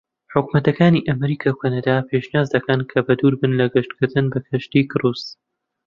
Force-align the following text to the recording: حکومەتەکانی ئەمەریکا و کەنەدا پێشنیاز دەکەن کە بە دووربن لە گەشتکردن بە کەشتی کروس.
حکومەتەکانی 0.33 1.05
ئەمەریکا 1.07 1.49
و 1.51 1.59
کەنەدا 1.61 1.95
پێشنیاز 2.09 2.47
دەکەن 2.55 2.79
کە 2.91 2.99
بە 3.05 3.13
دووربن 3.19 3.51
لە 3.59 3.65
گەشتکردن 3.73 4.25
بە 4.31 4.39
کەشتی 4.47 4.87
کروس. 4.91 5.21